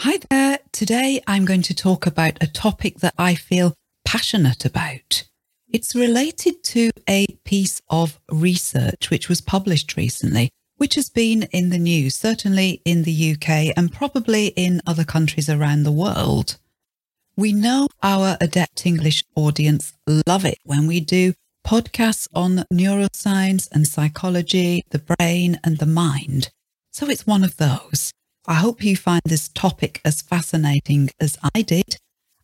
[0.00, 0.58] Hi there.
[0.72, 3.72] Today I'm going to talk about a topic that I feel
[4.04, 5.24] passionate about.
[5.72, 11.70] It's related to a piece of research which was published recently, which has been in
[11.70, 16.58] the news, certainly in the UK and probably in other countries around the world.
[17.34, 19.94] We know our Adept English audience
[20.26, 21.32] love it when we do
[21.66, 26.50] podcasts on neuroscience and psychology, the brain and the mind.
[26.92, 28.12] So it's one of those.
[28.48, 31.96] I hope you find this topic as fascinating as I did.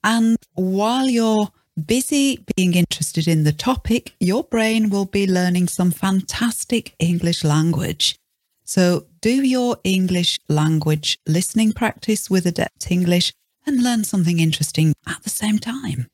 [0.03, 1.51] And while you're
[1.87, 8.17] busy being interested in the topic, your brain will be learning some fantastic English language.
[8.65, 13.33] So do your English language listening practice with Adept English
[13.65, 16.09] and learn something interesting at the same time.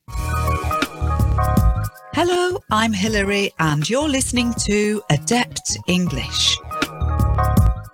[2.12, 6.59] Hello, I'm Hilary and you're listening to Adept English.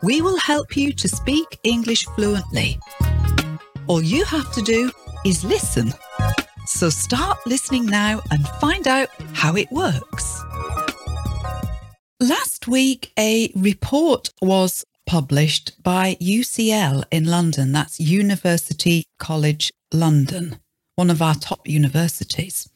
[0.05, 2.79] We will help you to speak English fluently.
[3.87, 4.91] All you have to do
[5.25, 5.95] is listen.
[6.67, 10.43] So start listening now and find out how it works.
[12.21, 17.73] Last week, a report was published by UCL in London.
[17.73, 20.59] That's University College London,
[20.97, 22.69] one of our top universities.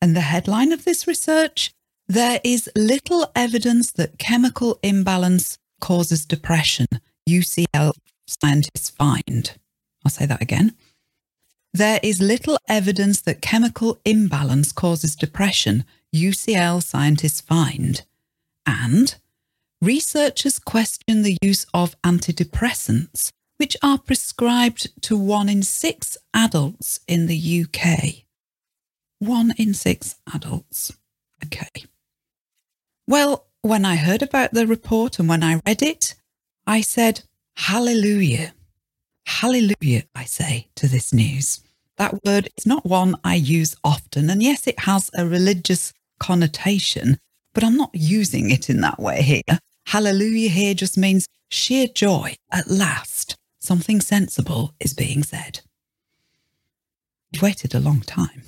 [0.00, 1.72] And the headline of this research
[2.10, 6.86] there is little evidence that chemical imbalance causes depression,
[7.28, 7.92] UCL
[8.26, 9.56] scientists find.
[10.04, 10.74] I'll say that again.
[11.72, 18.02] There is little evidence that chemical imbalance causes depression, UCL scientists find.
[18.66, 19.14] And
[19.80, 27.26] researchers question the use of antidepressants, which are prescribed to one in six adults in
[27.26, 28.24] the UK.
[29.20, 30.92] One in six adults.
[31.44, 31.84] Okay.
[33.06, 36.14] Well, when I heard about the report and when I read it,
[36.66, 37.22] I said,
[37.56, 38.54] Hallelujah.
[39.26, 41.60] Hallelujah, I say to this news.
[41.98, 44.30] That word is not one I use often.
[44.30, 47.18] And yes, it has a religious connotation,
[47.52, 49.58] but I'm not using it in that way here.
[49.86, 52.34] Hallelujah here just means sheer joy.
[52.50, 55.60] At last, something sensible is being said.
[57.34, 58.44] I've waited a long time.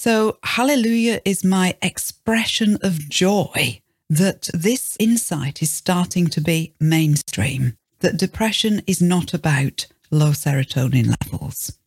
[0.00, 7.76] So, hallelujah is my expression of joy that this insight is starting to be mainstream,
[7.98, 11.80] that depression is not about low serotonin levels.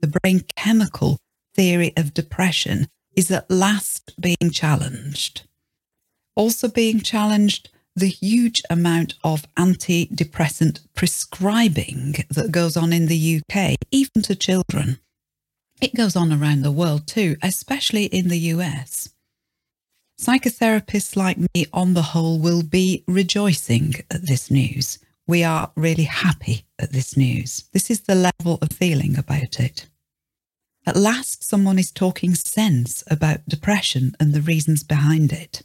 [0.00, 1.18] The brain chemical
[1.56, 2.86] theory of depression
[3.16, 5.42] is at last being challenged.
[6.36, 13.74] Also being challenged the huge amount of antidepressant prescribing that goes on in the UK,
[13.90, 15.00] even to children.
[15.80, 19.10] It goes on around the world too, especially in the US.
[20.20, 24.98] Psychotherapists like me, on the whole, will be rejoicing at this news.
[25.26, 27.64] We are really happy at this news.
[27.72, 29.88] This is the level of feeling about it.
[30.86, 35.62] At last, someone is talking sense about depression and the reasons behind it.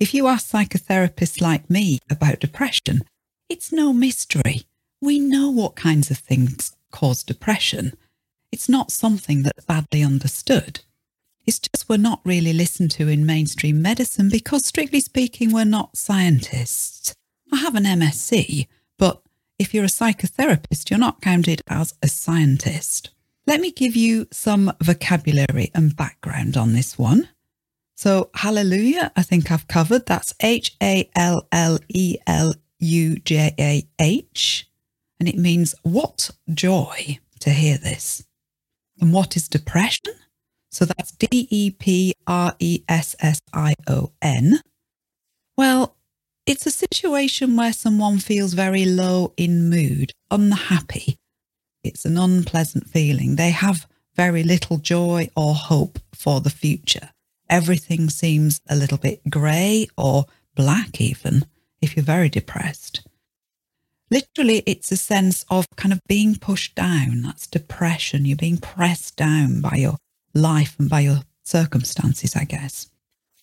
[0.00, 3.02] If you ask psychotherapists like me about depression,
[3.48, 4.62] it's no mystery.
[5.00, 7.92] We know what kinds of things cause depression
[8.52, 10.80] it's not something that's badly understood.
[11.44, 15.96] It's just we're not really listened to in mainstream medicine because, strictly speaking, we're not
[15.96, 17.14] scientists.
[17.52, 18.68] I have an MSc,
[18.98, 19.22] but
[19.58, 23.10] if you're a psychotherapist, you're not counted as a scientist.
[23.46, 27.28] Let me give you some vocabulary and background on this one.
[27.96, 30.06] So, hallelujah, I think I've covered.
[30.06, 34.68] That's H A L L E L U J A H.
[35.18, 38.24] And it means what joy to hear this.
[39.02, 40.14] And what is depression?
[40.70, 44.60] So that's D E P R E S S I O N.
[45.56, 45.96] Well,
[46.46, 51.16] it's a situation where someone feels very low in mood, unhappy.
[51.82, 53.34] It's an unpleasant feeling.
[53.34, 57.10] They have very little joy or hope for the future.
[57.50, 61.44] Everything seems a little bit grey or black, even
[61.80, 63.04] if you're very depressed.
[64.12, 67.22] Literally, it's a sense of kind of being pushed down.
[67.22, 68.26] That's depression.
[68.26, 69.96] You're being pressed down by your
[70.34, 72.88] life and by your circumstances, I guess.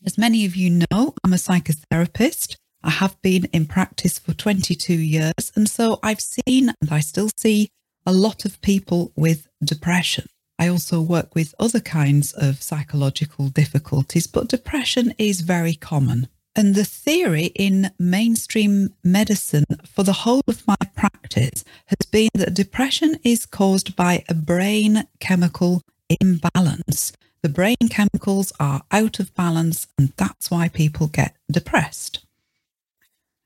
[0.06, 2.56] As many of you know, I'm a psychotherapist.
[2.84, 5.52] I have been in practice for 22 years.
[5.56, 7.70] And so I've seen and I still see
[8.06, 10.28] a lot of people with depression.
[10.60, 16.28] I also work with other kinds of psychological difficulties, but depression is very common.
[16.56, 22.54] And the theory in mainstream medicine for the whole of my practice has been that
[22.54, 25.84] depression is caused by a brain chemical
[26.20, 27.14] imbalance.
[27.42, 32.26] The brain chemicals are out of balance, and that's why people get depressed.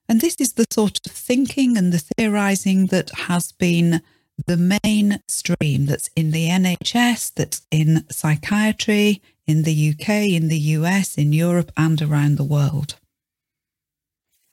[0.09, 4.01] And this is the sort of thinking and the theorizing that has been
[4.45, 11.17] the mainstream that's in the NHS, that's in psychiatry, in the UK, in the US,
[11.17, 12.95] in Europe, and around the world.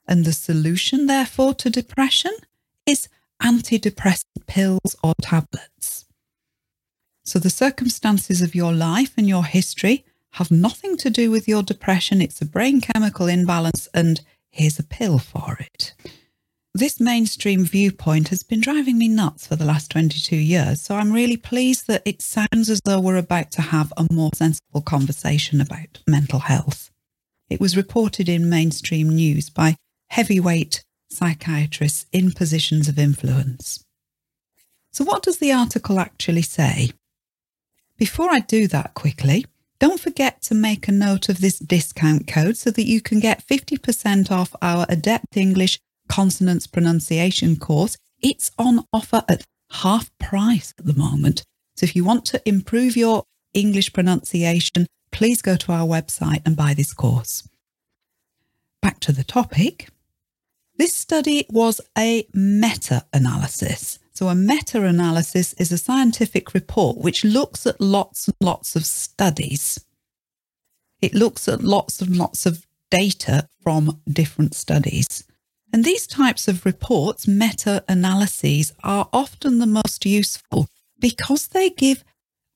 [0.07, 2.35] And the solution, therefore, to depression
[2.85, 3.07] is
[3.41, 6.05] antidepressant pills or tablets.
[7.23, 11.63] So the circumstances of your life and your history have nothing to do with your
[11.63, 12.21] depression.
[12.21, 15.93] It's a brain chemical imbalance, and here's a pill for it.
[16.73, 21.11] This mainstream viewpoint has been driving me nuts for the last 22 years, so I'm
[21.11, 25.59] really pleased that it sounds as though we're about to have a more sensible conversation
[25.59, 26.89] about mental health.
[27.49, 29.75] It was reported in mainstream news by
[30.11, 33.83] heavyweight psychiatrists in positions of influence.
[34.93, 36.91] So, what does the article actually say?
[37.97, 39.45] Before I do that quickly,
[39.79, 43.45] don't forget to make a note of this discount code so that you can get
[43.45, 45.77] 50% off our Adept English
[46.11, 47.95] consonants pronunciation course.
[48.21, 51.43] It's on offer at half price at the moment.
[51.77, 53.23] So if you want to improve your
[53.53, 57.47] English pronunciation, please go to our website and buy this course.
[58.81, 59.89] Back to the topic.
[60.77, 63.99] This study was a meta analysis.
[64.13, 68.85] So, a meta analysis is a scientific report which looks at lots and lots of
[68.85, 69.83] studies.
[71.01, 75.23] It looks at lots and lots of data from different studies.
[75.73, 80.67] And these types of reports, meta analyses, are often the most useful
[80.99, 82.03] because they give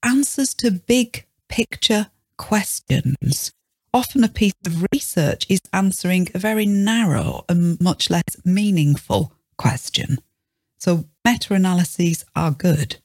[0.03, 2.07] answers to big picture
[2.37, 3.51] questions.
[3.93, 10.17] Often a piece of research is answering a very narrow and much less meaningful question.
[10.77, 12.97] So meta analyses are good.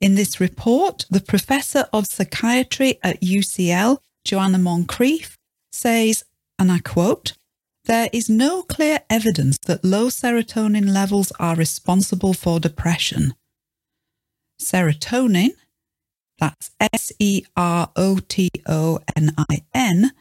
[0.00, 5.36] In this report, the professor of psychiatry at UCL, Joanna Moncrieff,
[5.70, 6.24] says,
[6.58, 7.34] and I quote,
[7.86, 13.34] there is no clear evidence that low serotonin levels are responsible for depression.
[14.60, 15.50] Serotonin,
[16.38, 20.12] that's S E R O T O N I N,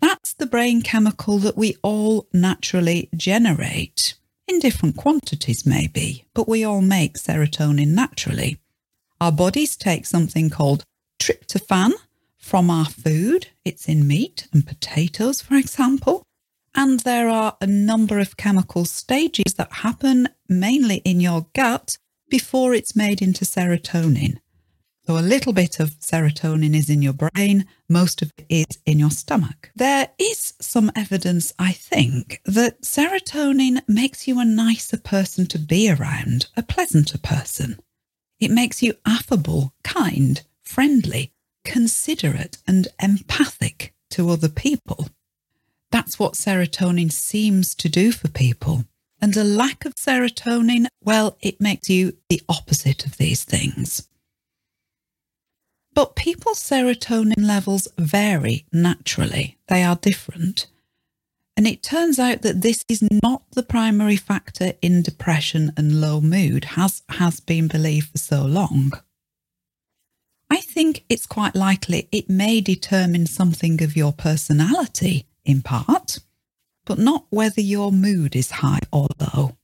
[0.00, 4.14] that's the brain chemical that we all naturally generate.
[4.48, 8.58] In different quantities, maybe, but we all make serotonin naturally.
[9.20, 10.82] Our bodies take something called
[11.20, 11.92] tryptophan
[12.36, 13.48] from our food.
[13.64, 16.24] It's in meat and potatoes, for example.
[16.74, 22.74] And there are a number of chemical stages that happen mainly in your gut before
[22.74, 24.38] it's made into serotonin.
[25.06, 29.00] So a little bit of serotonin is in your brain, most of it is in
[29.00, 29.72] your stomach.
[29.74, 35.90] There is some evidence, I think, that serotonin makes you a nicer person to be
[35.90, 37.80] around, a pleasanter person.
[38.38, 41.32] It makes you affable, kind, friendly,
[41.64, 45.08] considerate, and empathic to other people.
[45.90, 48.84] That's what serotonin seems to do for people.
[49.20, 54.08] And a lack of serotonin, well, it makes you the opposite of these things.
[55.92, 60.68] But people's serotonin levels vary naturally, they are different.
[61.56, 66.20] And it turns out that this is not the primary factor in depression and low
[66.20, 68.92] mood, as has been believed for so long.
[70.48, 76.18] I think it's quite likely it may determine something of your personality in part,
[76.84, 79.56] but not whether your mood is high or low.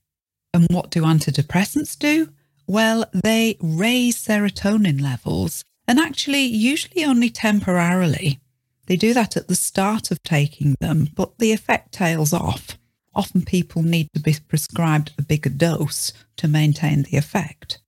[0.53, 2.29] And what do antidepressants do?
[2.67, 8.39] Well, they raise serotonin levels and actually, usually only temporarily.
[8.87, 12.77] They do that at the start of taking them, but the effect tails off.
[13.15, 17.79] Often people need to be prescribed a bigger dose to maintain the effect.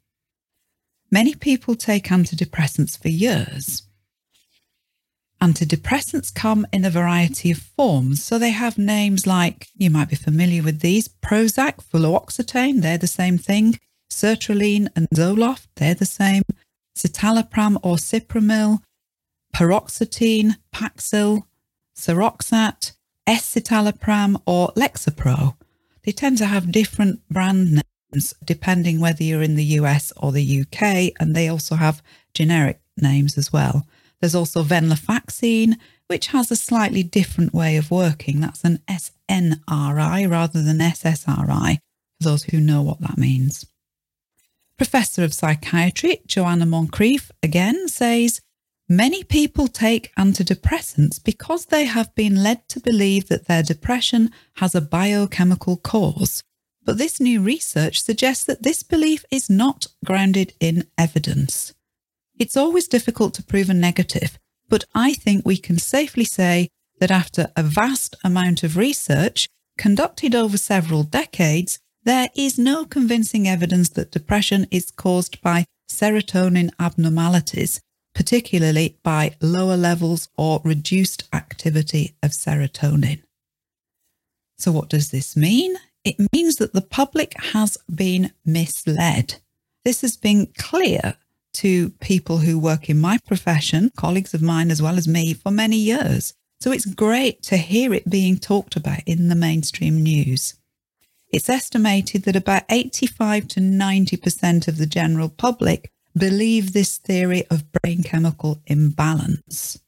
[1.11, 3.83] Many people take antidepressants for years,
[5.41, 8.23] Antidepressants come in a variety of forms.
[8.23, 13.07] So they have names like, you might be familiar with these Prozac, fluoxetine, they're the
[13.07, 13.79] same thing.
[14.11, 16.43] Sertraline and Zoloft, they're the same.
[16.97, 18.79] Citalopram or Cipramil,
[19.55, 21.43] paroxetine, Paxil,
[21.95, 22.93] Seroxat,
[23.27, 25.55] escitalopram or Lexapro.
[26.03, 27.81] They tend to have different brand
[28.11, 32.01] names depending whether you're in the US or the UK, and they also have
[32.33, 33.85] generic names as well.
[34.19, 35.75] There's also venlafaxine,
[36.07, 38.41] which has a slightly different way of working.
[38.41, 43.65] That's an SNRI rather than SSRI, for those who know what that means.
[44.77, 48.41] Professor of Psychiatry Joanna Moncrieff again says
[48.87, 54.73] many people take antidepressants because they have been led to believe that their depression has
[54.73, 56.43] a biochemical cause.
[56.83, 61.73] But this new research suggests that this belief is not grounded in evidence.
[62.39, 66.69] It's always difficult to prove a negative, but I think we can safely say
[66.99, 73.45] that after a vast amount of research conducted over several decades, there is no convincing
[73.45, 77.81] evidence that depression is caused by serotonin abnormalities,
[78.15, 83.21] particularly by lower levels or reduced activity of serotonin.
[84.57, 85.75] So, what does this mean?
[86.05, 89.35] It means that the public has been misled.
[89.83, 91.15] This has been clear
[91.53, 95.51] to people who work in my profession, colleagues of mine as well as me, for
[95.51, 96.33] many years.
[96.59, 100.55] So it's great to hear it being talked about in the mainstream news.
[101.31, 107.71] It's estimated that about 85 to 90% of the general public believe this theory of
[107.71, 109.79] brain chemical imbalance.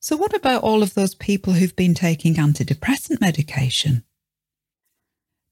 [0.00, 4.04] So, what about all of those people who've been taking antidepressant medication?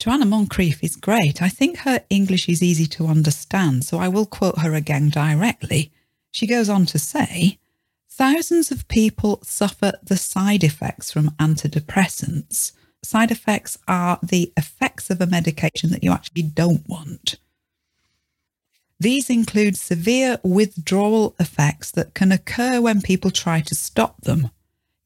[0.04, 1.40] Joanna Moncrieff is great.
[1.40, 5.92] I think her English is easy to understand, so I will quote her again directly.
[6.30, 7.58] She goes on to say,
[8.10, 12.72] Thousands of people suffer the side effects from antidepressants.
[13.02, 17.36] Side effects are the effects of a medication that you actually don't want.
[19.00, 24.50] These include severe withdrawal effects that can occur when people try to stop them,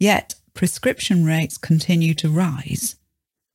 [0.01, 2.97] yet prescription rates continue to rise.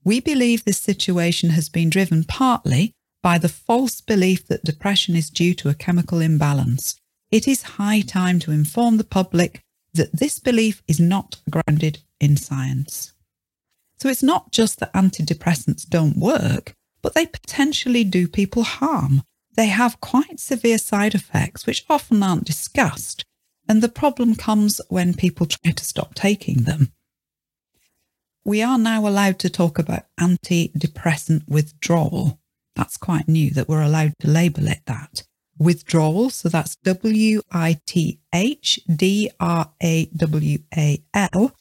[0.04, 2.92] We believe this situation has been driven partly
[3.22, 6.96] by the false belief that depression is due to a chemical imbalance.
[7.32, 9.62] It is high time to inform the public
[9.94, 13.14] that this belief is not grounded in science.
[14.00, 19.24] So it's not just that antidepressants don't work, but they potentially do people harm.
[19.56, 23.24] They have quite severe side effects, which often aren't discussed.
[23.70, 26.92] And the problem comes when people try to stop taking them
[28.46, 32.40] we are now allowed to talk about antidepressant withdrawal.
[32.76, 35.24] That's quite new that we're allowed to label it that.
[35.58, 41.56] Withdrawal, so that's W I T H D R A W A L.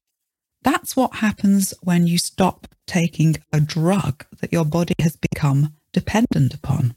[0.62, 6.54] That's what happens when you stop taking a drug that your body has become dependent
[6.54, 6.94] upon.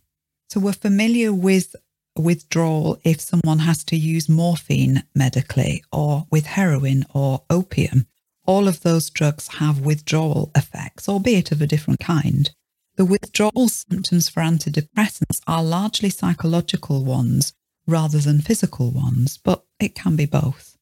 [0.50, 1.76] So we're familiar with
[2.18, 8.08] withdrawal if someone has to use morphine medically or with heroin or opium
[8.46, 12.52] all of those drugs have withdrawal effects, albeit of a different kind.
[12.96, 17.54] The withdrawal symptoms for antidepressants are largely psychological ones
[17.88, 20.78] rather than physical ones, but it can be both.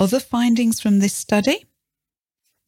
[0.00, 1.64] Other findings from this study?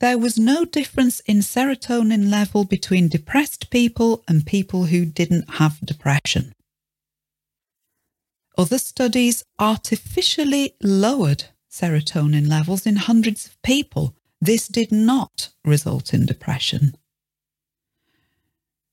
[0.00, 5.80] There was no difference in serotonin level between depressed people and people who didn't have
[5.84, 6.52] depression.
[8.56, 14.14] Other studies artificially lowered serotonin levels in hundreds of people.
[14.40, 16.96] This did not result in depression.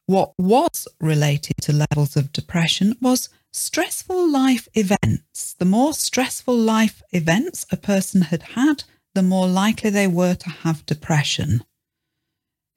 [0.08, 5.54] What was related to levels of depression was stressful life events.
[5.54, 8.84] The more stressful life events a person had had,
[9.16, 11.64] the more likely they were to have depression.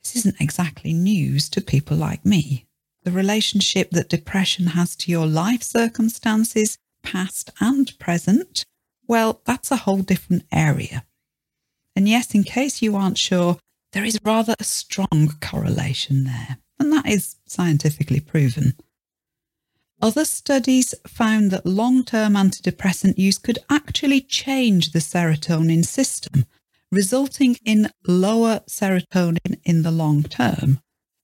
[0.03, 2.67] This isn't exactly news to people like me.
[3.03, 8.65] The relationship that depression has to your life circumstances, past and present,
[9.09, 11.05] well, that's a whole different area.
[11.97, 13.59] And yes, in case you aren't sure,
[13.93, 18.75] there is rather a strong correlation there, and that is scientifically proven.
[20.01, 26.45] Other studies found that long term antidepressant use could actually change the serotonin system,
[26.93, 30.81] resulting in lower serotonin in the long term.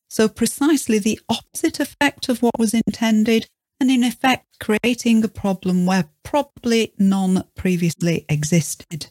[0.09, 3.47] So, precisely the opposite effect of what was intended
[3.81, 9.09] and in effect creating a problem where probably none previously existed.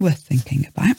[0.00, 0.96] Worth thinking about.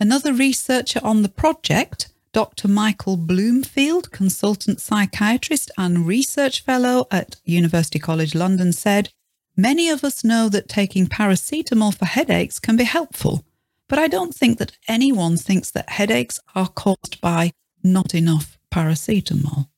[0.00, 2.68] Another researcher on the project, Dr.
[2.68, 9.10] Michael Bloomfield, consultant psychiatrist and research fellow at University College London, said,
[9.56, 13.44] Many of us know that taking paracetamol for headaches can be helpful,
[13.88, 17.52] but I don't think that anyone thinks that headaches are caused by
[17.84, 19.68] not enough paracetamol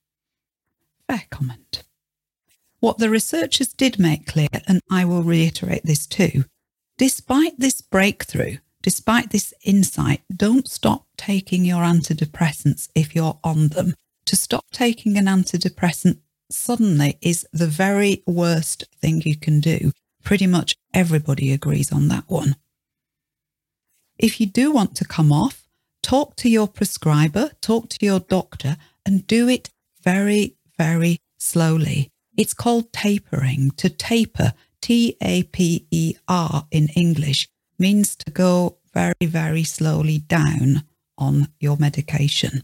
[1.09, 1.83] fair comment.
[2.81, 6.45] What the researchers did make clear, and I will reiterate this too,
[6.99, 13.95] despite this breakthrough, despite this insight, don't stop taking your antidepressants if you're on them.
[14.27, 16.19] To stop taking an antidepressant
[16.51, 19.93] suddenly is the very worst thing you can do.
[20.23, 22.57] Pretty much everybody agrees on that one.
[24.19, 25.69] If you do want to come off,
[26.03, 29.71] talk to your prescriber, talk to your doctor, and do it
[30.03, 32.11] very, very slowly.
[32.37, 33.71] It's called tapering.
[33.73, 40.19] To taper, T A P E R in English, means to go very, very slowly
[40.19, 40.85] down
[41.19, 42.63] on your medication.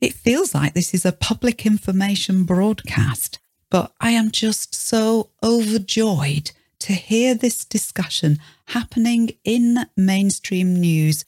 [0.00, 6.52] It feels like this is a public information broadcast, but I am just so overjoyed
[6.80, 11.24] to hear this discussion happening in mainstream news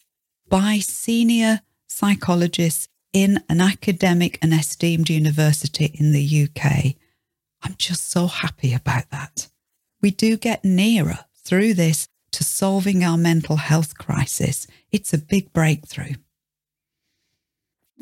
[0.48, 6.94] by senior psychologists in an academic and esteemed university in the UK.
[7.62, 9.48] I'm just so happy about that.
[10.00, 14.66] We do get nearer through this to solving our mental health crisis.
[14.92, 16.14] It's a big breakthrough.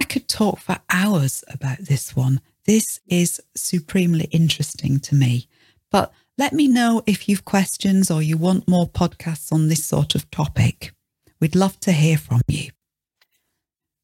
[0.00, 2.40] I could talk for hours about this one.
[2.66, 5.48] This is supremely interesting to me.
[5.90, 10.14] But let me know if you've questions or you want more podcasts on this sort
[10.14, 10.92] of topic.
[11.40, 12.70] We'd love to hear from you.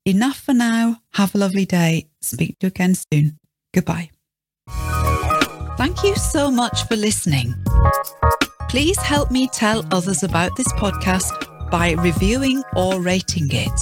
[0.06, 1.00] Enough for now.
[1.14, 2.08] Have a lovely day.
[2.20, 3.38] Speak to you again soon.
[3.72, 4.10] Goodbye.
[5.78, 7.54] Thank you so much for listening.
[8.68, 13.80] Please help me tell others about this podcast by reviewing or rating it.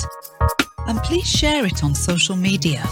[0.86, 2.84] And please share it on social media.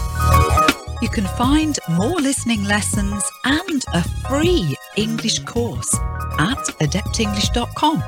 [1.01, 5.93] You can find more listening lessons and a free English course
[6.37, 8.03] at adeptenglish.com.